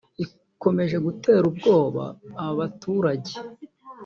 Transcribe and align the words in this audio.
Igikomeje 0.23 0.97
gutera 1.05 1.43
ubwoba 1.51 2.03
aba 2.41 2.53
baturage 2.59 3.33